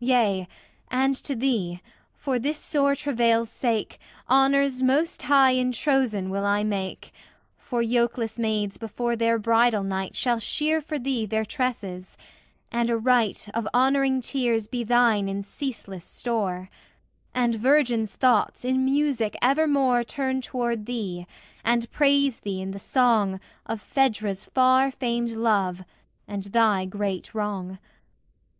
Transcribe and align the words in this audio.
Yea, 0.00 0.48
and 0.90 1.14
to 1.14 1.36
thee, 1.36 1.80
for 2.16 2.40
this 2.40 2.58
sore 2.58 2.96
travail's 2.96 3.48
sake, 3.48 4.00
Honours 4.28 4.82
most 4.82 5.22
high 5.22 5.52
in 5.52 5.70
Trozên 5.70 6.28
will 6.28 6.44
I 6.44 6.64
make; 6.64 7.12
For 7.56 7.82
yokeless 7.82 8.36
maids 8.36 8.78
before 8.78 9.14
their 9.14 9.38
bridal 9.38 9.84
night 9.84 10.16
Shall 10.16 10.40
shear 10.40 10.80
for 10.80 10.98
thee 10.98 11.24
their 11.24 11.44
tresses; 11.44 12.18
and 12.72 12.90
a 12.90 12.96
rite 12.96 13.48
Of 13.54 13.68
honouring 13.72 14.22
tears 14.22 14.66
be 14.66 14.82
thine 14.82 15.28
in 15.28 15.44
ceaseless 15.44 16.04
store; 16.04 16.68
And 17.32 17.54
virgin's 17.54 18.16
thoughts 18.16 18.64
in 18.64 18.84
music 18.84 19.36
evermore 19.40 20.02
Turn 20.02 20.40
toward 20.40 20.86
thee, 20.86 21.28
and 21.64 21.88
praise 21.92 22.40
thee 22.40 22.60
in 22.60 22.72
the 22.72 22.80
Song 22.80 23.38
Of 23.66 23.80
Phaedra's 23.80 24.46
far 24.46 24.90
famed 24.90 25.30
love 25.30 25.84
and 26.26 26.42
thy 26.42 26.86
great 26.86 27.32
wrong. 27.36 27.78